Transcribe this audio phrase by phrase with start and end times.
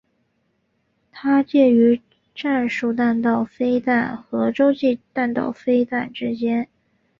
[1.11, 2.01] 它介于
[2.33, 6.67] 战术弹道飞弹和洲际弹道飞弹之间。